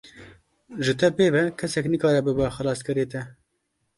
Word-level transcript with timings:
Ji 0.87 0.93
te 1.01 1.07
pê 1.19 1.25
ve, 1.35 1.43
kesek 1.59 1.85
nikare 1.91 2.19
bibe 2.27 2.47
xelaskerê 2.55 3.05
te. 3.11 3.21